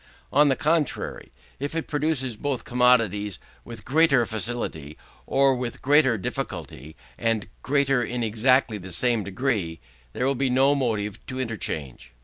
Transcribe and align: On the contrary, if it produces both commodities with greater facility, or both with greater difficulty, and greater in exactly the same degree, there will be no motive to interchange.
On 0.33 0.49
the 0.49 0.55
contrary, 0.55 1.31
if 1.59 1.75
it 1.75 1.87
produces 1.87 2.35
both 2.35 2.63
commodities 2.63 3.37
with 3.63 3.85
greater 3.85 4.25
facility, 4.25 4.97
or 5.27 5.53
both 5.53 5.61
with 5.61 5.81
greater 5.83 6.17
difficulty, 6.17 6.95
and 7.19 7.47
greater 7.61 8.01
in 8.03 8.23
exactly 8.23 8.79
the 8.79 8.91
same 8.91 9.23
degree, 9.23 9.79
there 10.13 10.25
will 10.25 10.33
be 10.33 10.49
no 10.49 10.73
motive 10.73 11.23
to 11.27 11.39
interchange. 11.39 12.13